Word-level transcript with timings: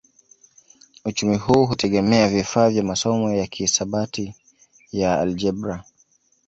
Uchumi 1.05 1.37
huu 1.37 1.65
hutegemea 1.65 2.27
vifaa 2.29 2.69
vya 2.69 2.83
masomo 2.83 3.33
ya 3.33 3.47
kihisabati 3.47 4.35
ya 4.91 5.19
aljebra 5.19 5.83